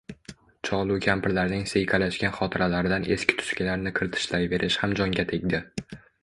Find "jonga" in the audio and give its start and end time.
5.03-5.29